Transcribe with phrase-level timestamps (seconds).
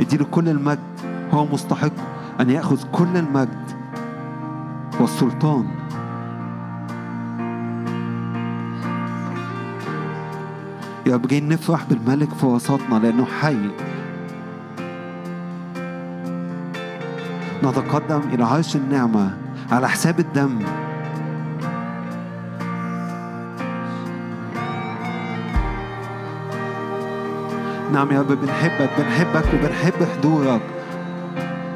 [0.00, 0.78] اديله كل المجد.
[1.32, 1.92] هو مستحق
[2.40, 3.78] أن يأخذ كل المجد.
[5.00, 5.66] والسلطان.
[11.06, 13.70] يا رب جايين نفرح بالملك في وسطنا لأنه حي.
[17.64, 19.36] نتقدم إلى عرش النعمة
[19.72, 20.58] على حساب الدم.
[27.92, 30.60] نعم يا رب بنحبك بنحبك وبنحب حضورك.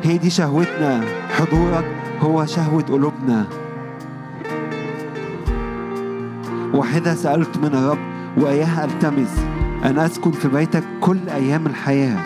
[0.02, 1.00] هي دي شهوتنا
[1.30, 1.84] حضورك
[2.20, 3.46] هو شهوة قلوبنا.
[6.74, 7.98] واحدة سألت من الرب
[8.36, 9.44] وإياها ألتمس
[9.84, 12.18] أن أسكن في بيتك كل أيام الحياة.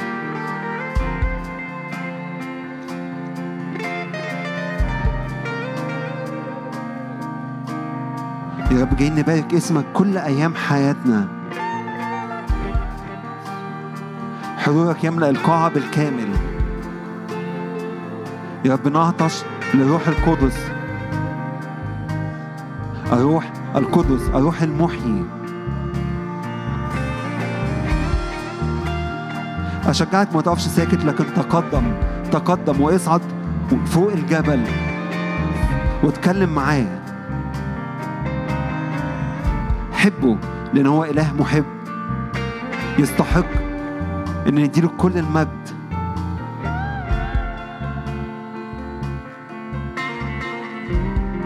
[8.71, 11.36] يا رب جايين نبارك اسمك كل أيام حياتنا.
[14.67, 16.29] حضورك يملأ القاعة بالكامل.
[18.65, 19.43] يا رب نعطش
[19.75, 20.67] لروح القدس.
[23.13, 25.25] الروح القدس الروح المحيي.
[29.87, 31.93] أشجعك ما تقفش ساكت لكن تقدم
[32.33, 33.21] تقدم واصعد
[33.87, 34.65] فوق الجبل
[36.03, 36.87] واتكلم معاه.
[39.93, 40.37] حبه
[40.75, 41.65] لأن هو إله محب.
[42.99, 43.66] يستحق
[44.49, 45.69] إن نديله كل المجد.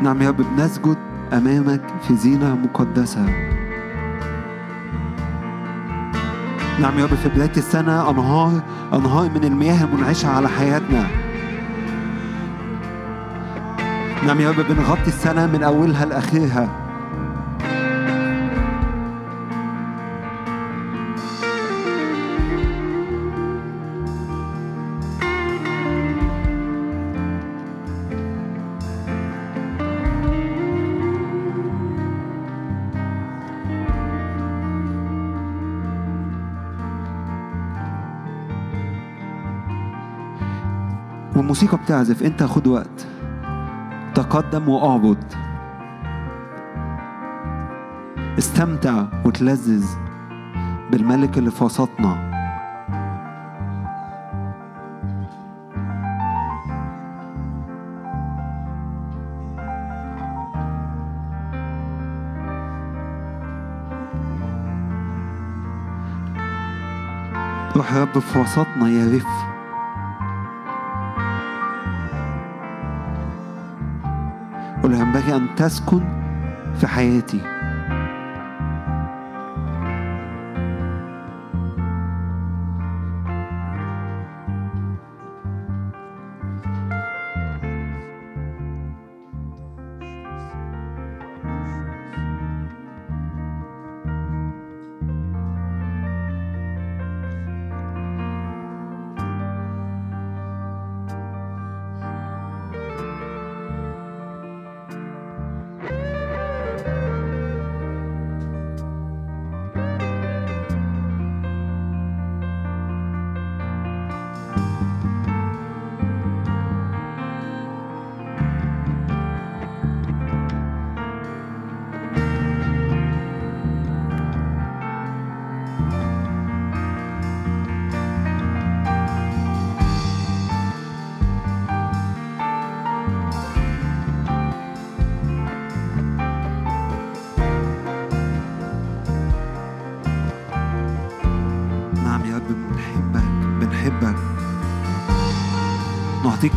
[0.03, 0.97] نعم يا رب بنسجد
[1.33, 3.25] أمامك في زينة مقدسة.
[6.81, 8.61] نعم يا رب في بداية السنة أنهار
[8.93, 11.07] أنهار من المياه المنعشة على حياتنا.
[14.27, 16.80] نعم يا رب بنغطي السنة من أولها لآخرها.
[41.61, 43.07] والموسيقى بتعزف انت خد وقت.
[44.15, 45.25] تقدم واعبد.
[48.39, 49.87] استمتع وتلذذ
[50.91, 52.31] بالملك اللي في وسطنا
[67.77, 69.50] روح يا رب في وسطنا يرف
[75.11, 76.01] ينبغي أن تسكن
[76.81, 77.60] في حياتي.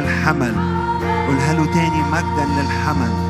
[0.00, 0.54] للحمل
[1.26, 3.28] قولها له تاني مجدا للحمل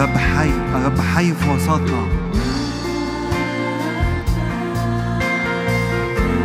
[0.00, 0.50] رب حي
[0.84, 2.06] رب حي في وسطنا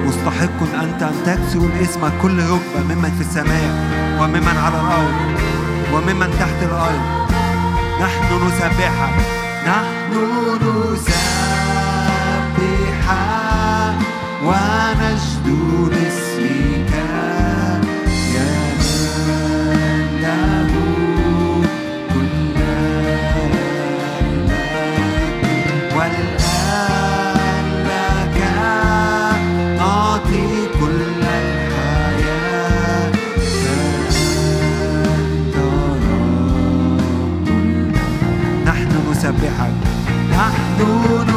[0.05, 3.69] مستحق أنت أن تكسر الاسم كل ركبة ممن في السماء
[4.21, 5.36] وممن على الأرض
[5.93, 7.31] وممن تحت الأرض.
[8.01, 9.15] نحن نسبحك.
[9.67, 10.13] نحن
[10.61, 11.17] نسبحك.
[14.43, 15.45] ونجد
[15.89, 17.16] باسمك
[39.41, 39.71] بحق
[40.31, 41.36] نحن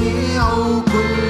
[0.00, 1.29] 你要归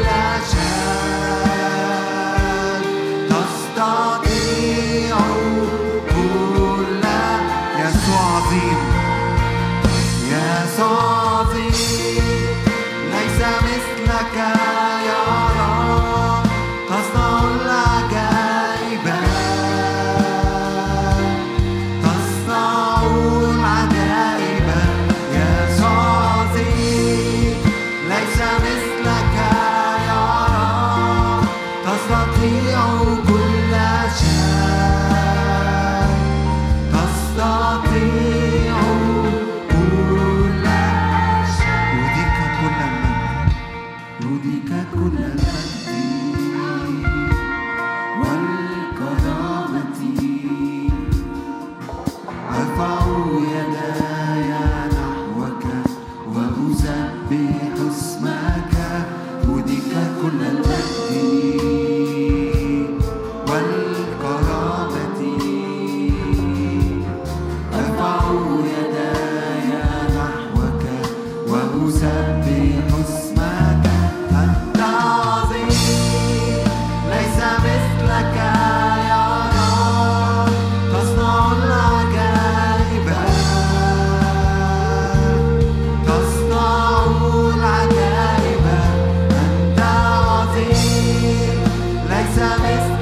[92.40, 92.99] sabes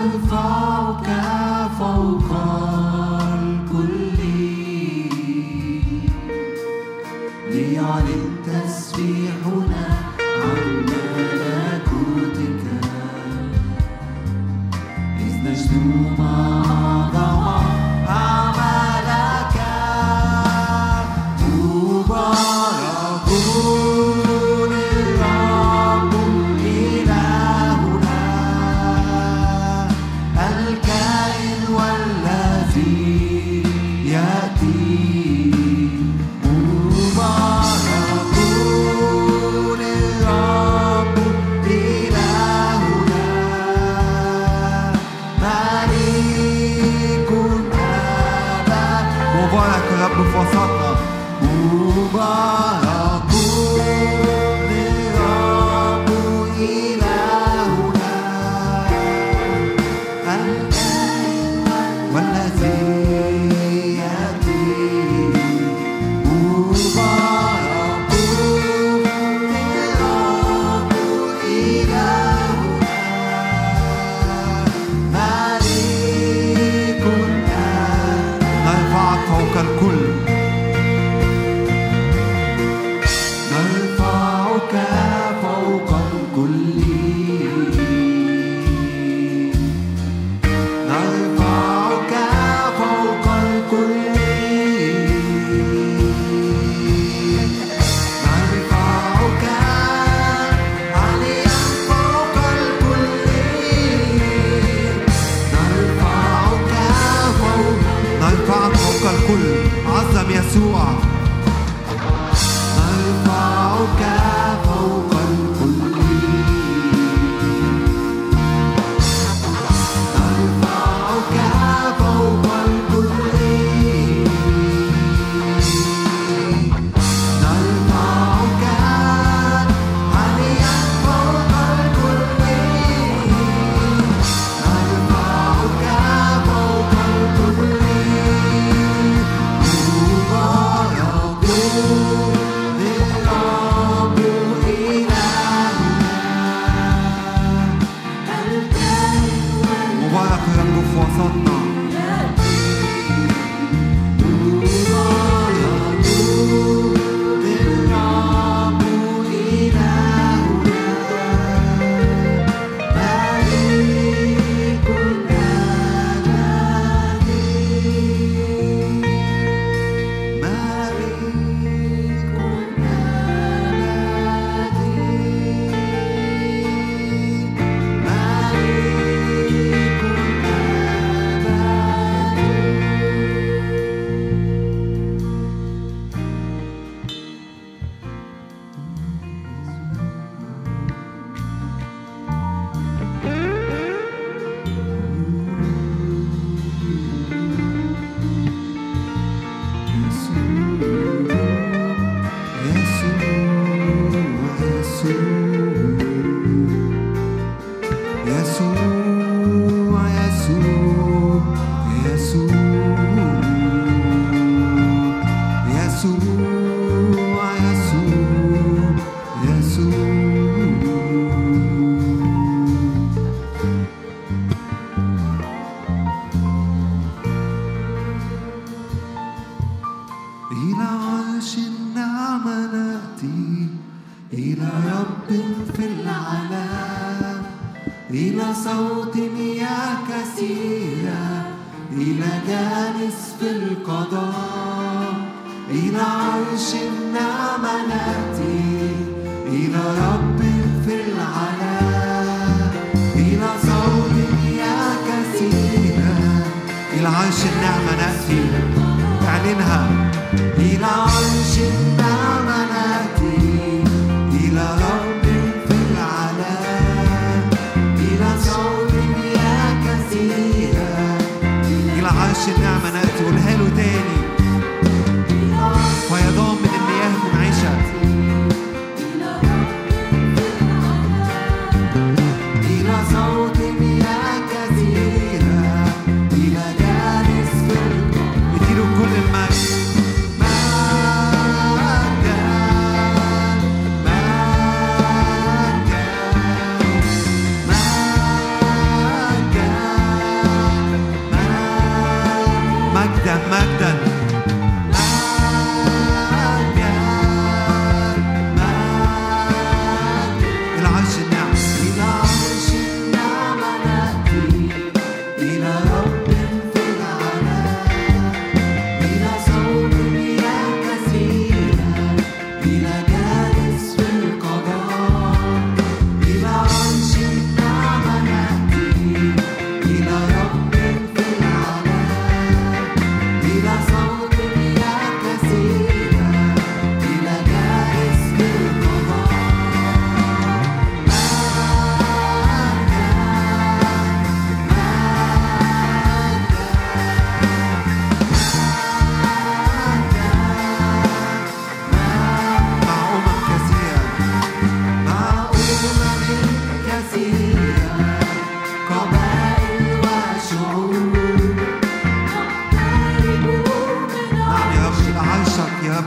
[0.00, 2.69] Alfa, o cavalo.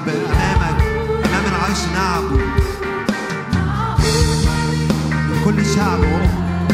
[0.07, 0.81] الرب أمامك
[1.25, 2.41] أمام العرش نعبد.
[5.45, 5.99] كل شعب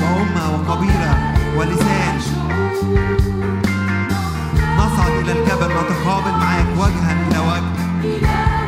[0.01, 2.17] وأمة وقبيلة ولسان.
[4.77, 8.58] نصعد إلى الجبل نتقابل معاك وجها إلى وجه.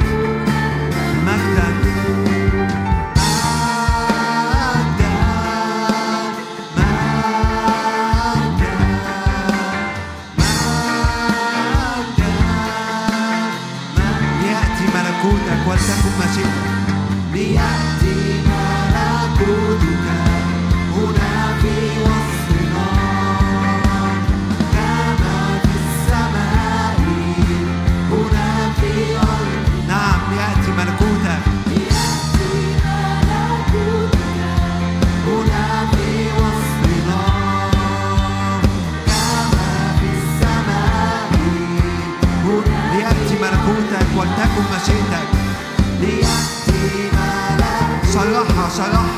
[48.81, 49.10] salon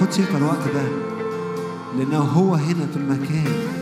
[0.00, 0.82] خد شفا الوقت ده
[1.98, 3.79] لأنه هو هنا في المكان.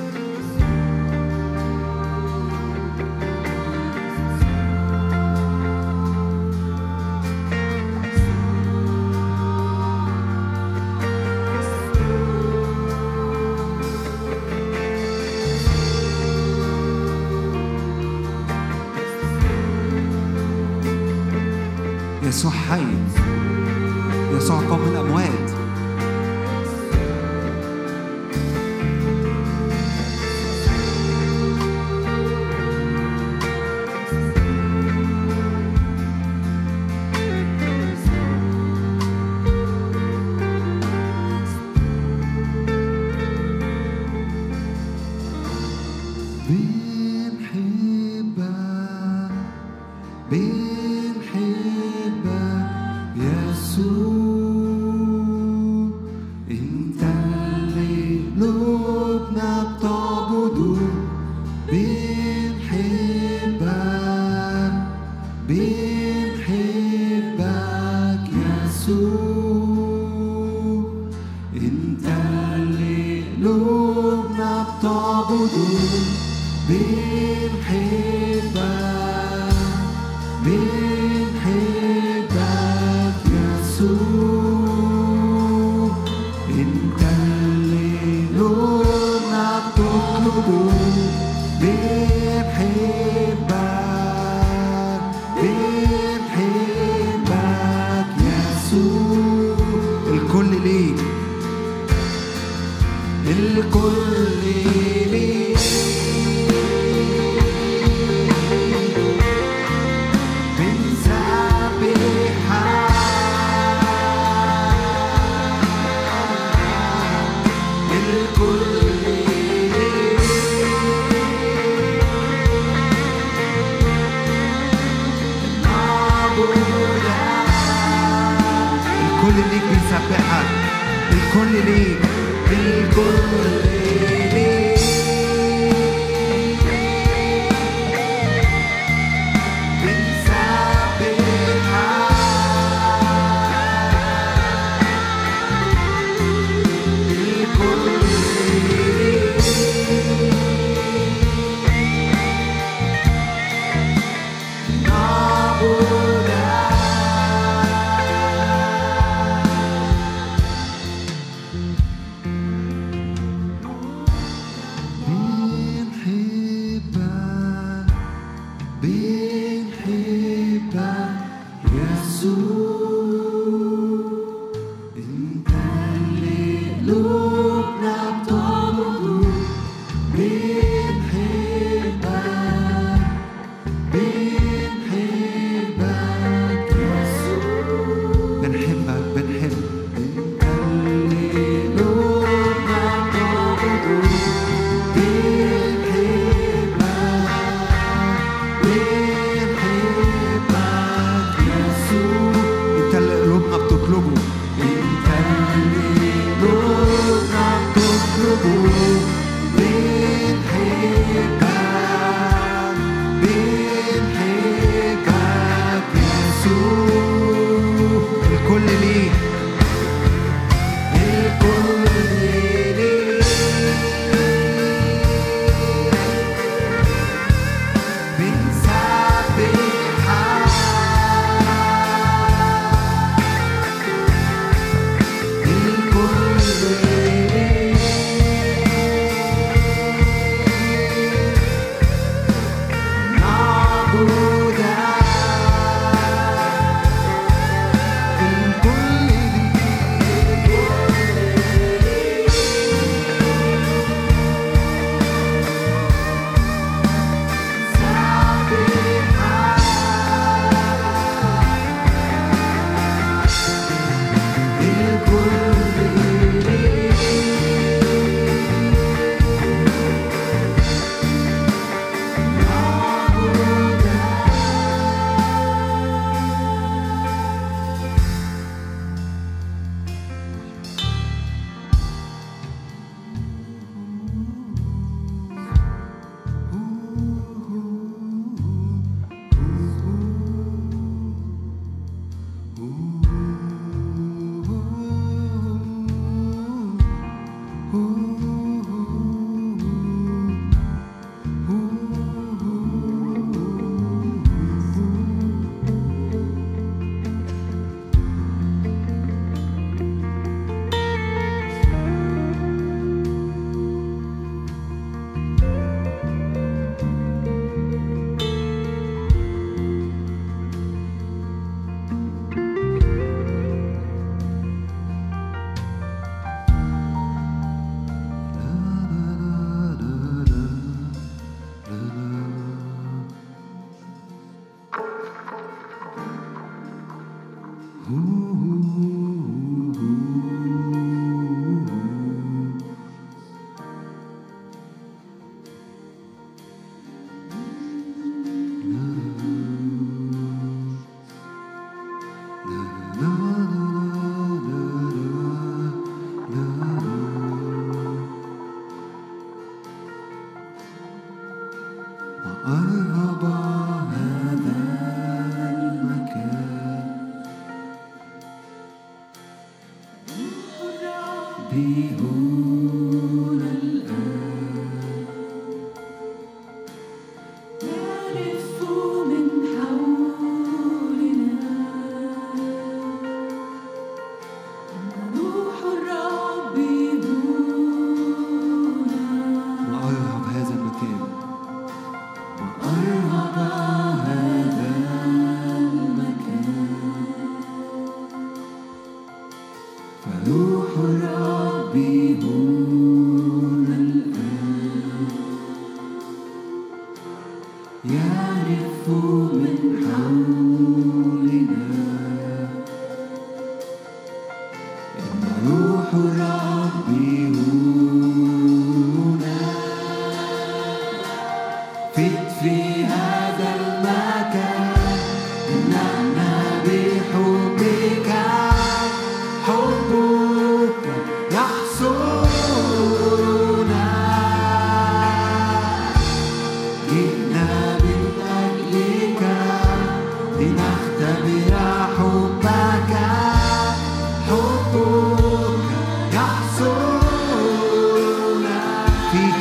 [362.51, 362.88] Ah.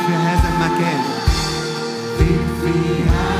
[0.07, 0.99] في هذا المكان.
[2.19, 3.36] بيك في هذا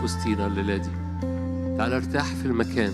[0.00, 0.90] في وسطينا الليلة دي.
[1.78, 2.92] تعال ارتاح في المكان.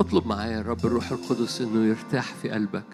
[0.00, 2.84] اطلب معايا يا رب الروح القدس إنه يرتاح في قلبك.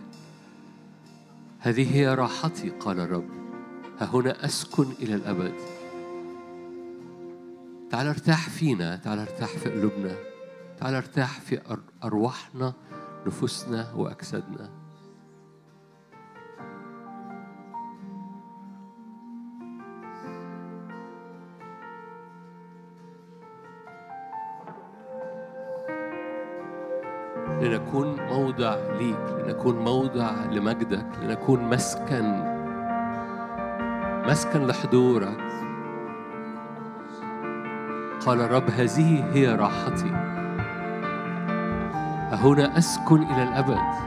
[1.59, 3.29] هذه هي راحتي قال الرب.
[4.01, 5.53] ها هنا أسكن إلى الأبد.
[7.91, 10.15] تعال ارتاح فينا تعال ارتاح في قلوبنا.
[10.81, 12.73] تعال ارتاح في أر- أرواحنا
[13.27, 14.71] نفوسنا وأجسادنا.
[27.67, 32.57] لنكون موضع ليك لنكون موضع لمجدك لنكون مسكن.
[34.29, 35.39] مسكن لحضورك.
[38.27, 40.11] قال الرب هذه هي راحتي.
[42.33, 44.07] هنا أسكن إلى الأبد.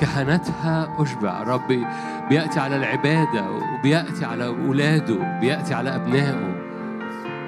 [0.00, 1.42] كهنتها أشبع.
[1.42, 1.86] ربي
[2.28, 6.70] بيأتي على العبادة وبيأتي على أولاده بيأتي على أبنائه.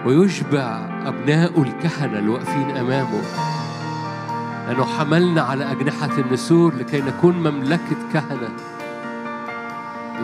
[0.06, 3.51] ويشبع أبناء الكهنة الواقفين أمامه.
[4.68, 8.48] لأنه حملنا على أجنحة النسور لكي نكون مملكة كهنة.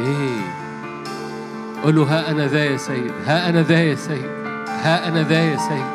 [0.01, 0.69] إيه.
[1.85, 4.31] له ها أنا ذا يا سيد ها أنا ذا يا سيد
[4.83, 5.87] ها أنا ذا يا سيد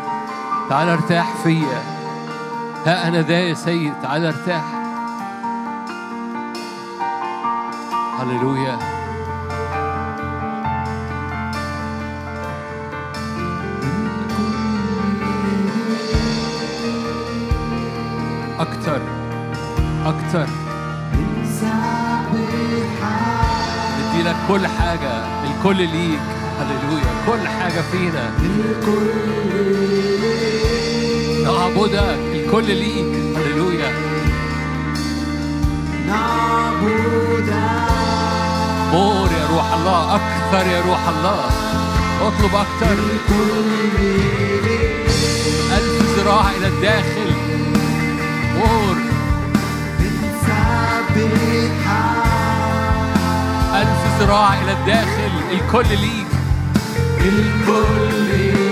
[0.69, 1.81] تعال ارتاح فيا
[2.85, 4.63] ها أنا ذا يا سيد تعال ارتاح.
[8.19, 9.02] هللويا.
[24.53, 26.19] كل حاجة الكل ليك.
[26.59, 27.13] هللويا.
[27.27, 28.31] كل حاجة فينا.
[31.43, 32.19] نعبدك.
[32.33, 33.37] الكل ليك.
[33.37, 33.91] هللويا.
[38.93, 40.15] more يا روح الله.
[40.15, 41.45] أكثر يا روح الله.
[42.21, 42.97] اطلب أكثر.
[45.77, 47.31] ألف ذراع إلى الداخل.
[48.57, 48.95] more
[54.19, 56.27] ذراع إلى الداخل الكل ليك.
[57.19, 58.62] الكل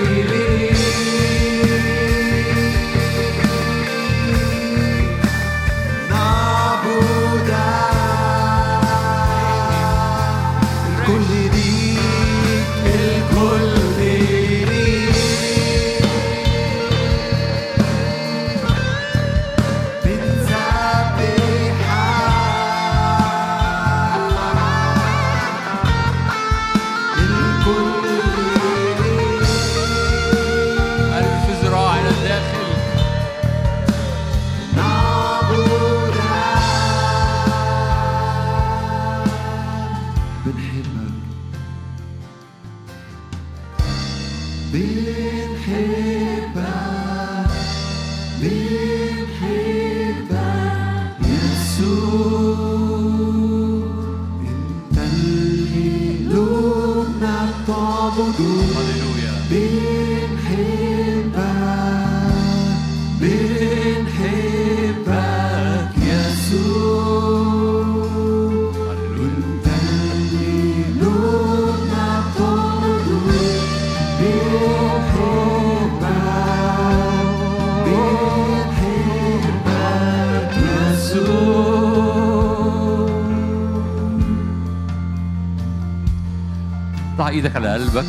[87.41, 88.05] إيدك على قلبك.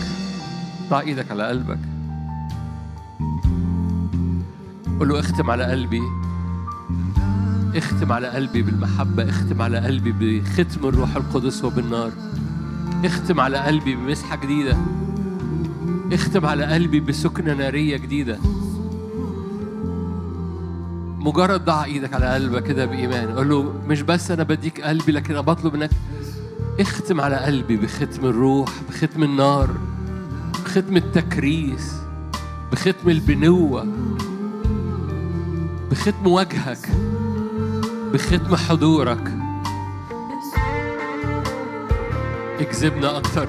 [0.90, 1.78] ضع إيدك على قلبك.
[4.98, 6.02] قول له اختم على قلبي.
[7.76, 9.28] اختم على قلبي بالمحبة.
[9.28, 12.12] اختم على قلبي بختم الروح القدس وبالنار.
[13.04, 14.76] اختم على قلبي بمسحة جديدة.
[16.12, 18.38] اختم على قلبي بسكنة نارية جديدة.
[21.18, 23.28] مجرد ضع إيدك على قلبك كده بإيمان.
[23.28, 25.90] قول له مش بس أنا بديك قلبي لكن أنا بطلب إنك
[26.82, 29.70] اختم على قلبي بختم الروح بختم النار
[30.64, 31.92] بختم التكريس
[32.72, 33.86] بختم البنوة
[35.90, 36.88] بختم وجهك
[38.12, 39.32] بختم حضورك.
[42.60, 43.48] اكذبنا أكتر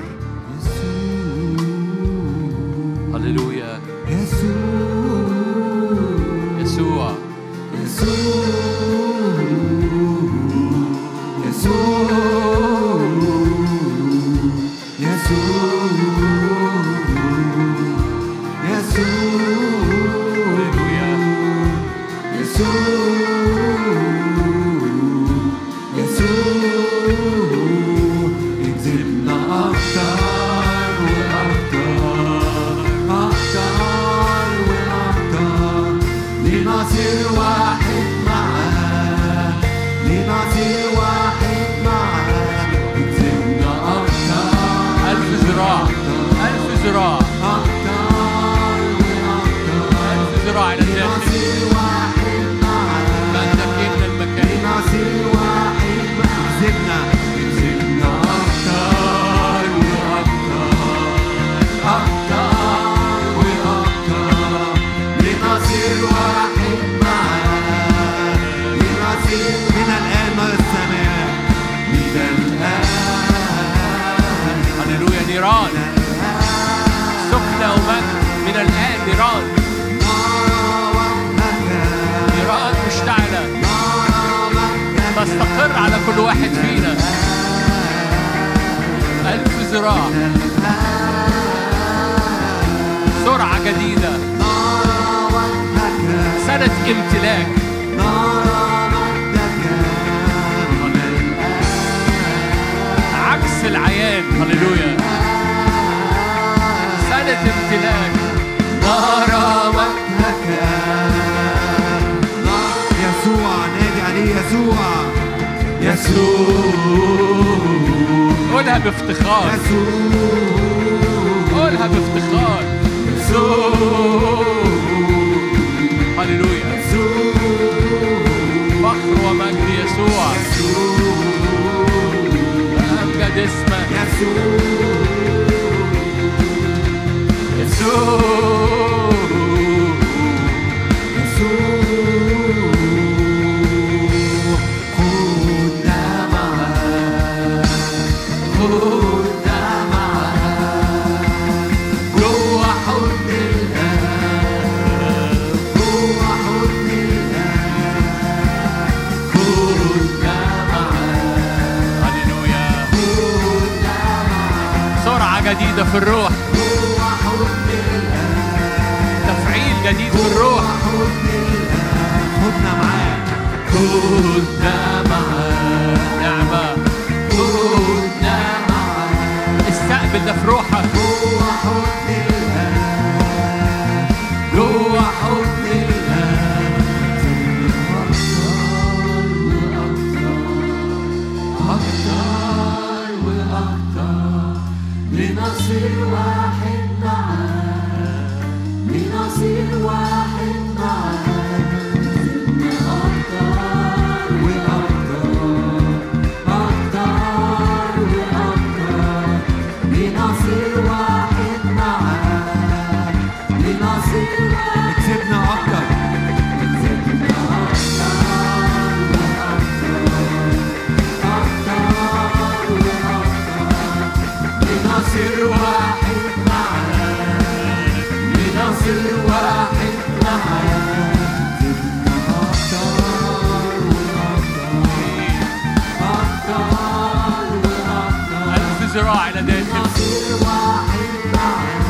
[238.94, 241.84] ذراع إلى داخل لنصير واحد معاه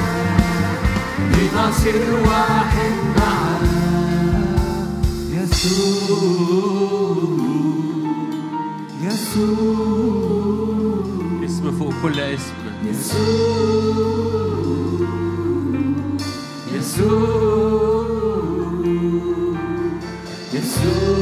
[1.31, 3.63] لنصير واحد معاه
[5.31, 6.63] يسوع.
[9.01, 10.25] يسوع
[11.45, 12.53] اسم فوق كل اسم
[20.53, 21.12] هللويا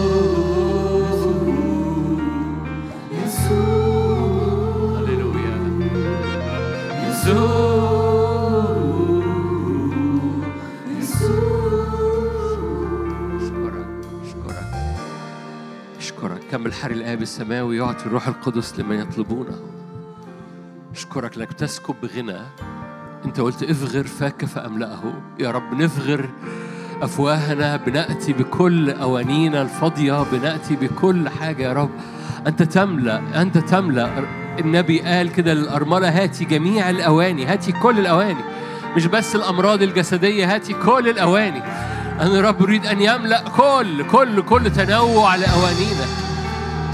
[16.71, 19.59] اشكرك كمل حر الآب السماوي يعطي الروح القدس لمن يطلبونه.
[20.91, 21.53] أشكرك لك.
[21.53, 22.39] تسكب بغنى.
[23.25, 25.13] أنت قلت افغر فاك فأملأه.
[25.39, 26.29] يا رب نفغر
[27.01, 27.75] أفواهنا.
[27.75, 30.23] بنأتي بكل أوانينا الفاضية.
[30.31, 31.89] بنأتي بكل حاجة يا رب.
[32.47, 33.41] أنت تملأ.
[33.41, 34.09] أنت تملأ.
[34.59, 37.45] النبي قال كده للأرملة هاتي جميع الأواني.
[37.45, 38.43] هاتي كل الأواني.
[38.95, 41.63] مش بس الأمراض الجسدية هاتي كل الأواني.
[42.21, 46.20] أنا رب أريد أن يملأ كل كل كل تنوع لأوانينا.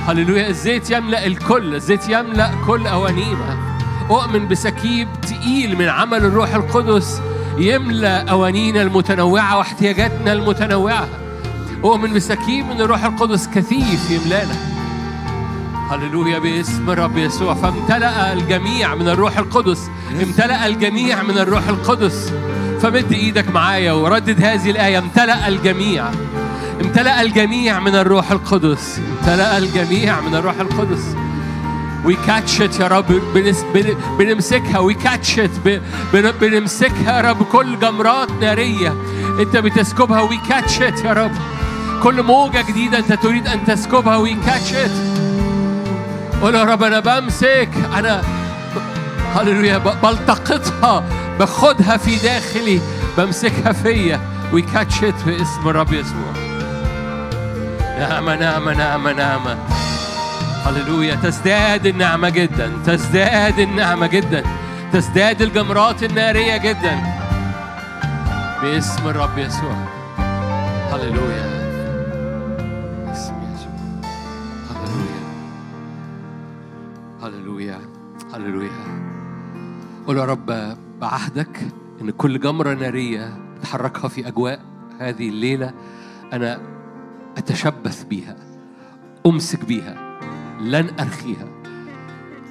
[0.07, 0.49] هللويا.
[0.49, 3.57] الزيت يملأ الكل الزيت يملأ كل أوانينا.
[4.09, 7.21] أؤمن بسكيب تقيل من عمل الروح القدس
[7.57, 11.07] يملأ أوانينا المتنوعة واحتياجاتنا المتنوعة.
[11.83, 14.55] أؤمن بسكيب من الروح القدس كثيف يملأنا.
[15.89, 17.53] هللويا باسم الرب يسوع.
[17.53, 19.89] فامتلأ الجميع من الروح القدس
[20.23, 22.33] امتلأ الجميع من الروح القدس.
[22.81, 26.05] فمد إيدك معايا وردد هذه الآية امتلأ الجميع.
[26.81, 28.99] امتلأ الجميع من الروح القدس.
[29.19, 31.15] امتلأ الجميع من الروح القدس.
[32.05, 33.05] we catch يا رب.
[34.19, 34.79] بنمسكها.
[34.79, 35.41] we catch
[36.41, 37.43] بنمسكها يا رب.
[37.43, 38.95] كل جمرات نارية
[39.39, 40.21] انت بتسكبها.
[40.21, 41.31] we catch يا رب.
[42.03, 44.15] كل موجة جديدة انت تريد ان تسكبها.
[44.15, 44.73] we catch
[46.41, 47.69] قول يا رب أنا بمسك.
[47.97, 48.23] أنا
[49.35, 49.77] هللويا.
[49.77, 51.03] بلتقطها.
[51.39, 52.81] باخدها في داخلي.
[53.17, 54.21] بمسكها فيا.
[54.53, 56.46] وي كاتش باسم الرب يسوع.
[57.97, 59.57] نعمة نعمة نعمة نعمة.
[60.65, 61.15] هللويا.
[61.15, 64.43] تزداد النعمة جدا تزداد النعمة جدا
[64.93, 66.99] تزداد الجمرات النارية جدا.
[68.61, 69.75] باسم الرب يسوع.
[70.91, 71.47] هللويا.
[73.05, 73.77] باسم يسوع.
[74.69, 75.23] هللويا.
[77.23, 77.79] هللويا.
[78.33, 78.71] هللويا.
[80.07, 81.67] قول يا رب بعهدك
[82.01, 84.59] إن كل جمرة نارية بتحركها في أجواء
[84.99, 85.71] هذه الليلة.
[86.33, 86.76] أنا
[87.37, 88.35] أتشبث بيها
[89.25, 90.19] أمسك بيها
[90.61, 91.47] لن أرخيها.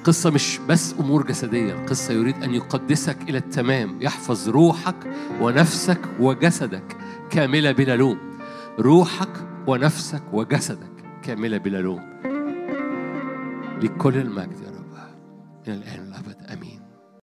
[0.03, 4.95] قصة مش بس أمور جسدية القصة يريد أن يقدسك إلى التمام يحفظ روحك
[5.41, 6.97] ونفسك وجسدك
[7.29, 8.17] كاملة بلا لوم.
[8.79, 12.01] روحك ونفسك وجسدك كاملة بلا لوم.
[13.83, 14.97] لكل المجد يا رب.
[15.67, 16.06] إلى الآن.